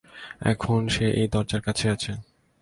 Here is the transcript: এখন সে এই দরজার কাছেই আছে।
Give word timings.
এখন 0.43 0.81
সে 0.87 1.05
এই 1.21 1.27
দরজার 1.33 1.61
কাছেই 1.61 1.91
আছে। 1.95 2.11